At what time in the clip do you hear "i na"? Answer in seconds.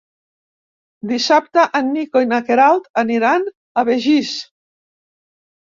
2.27-2.41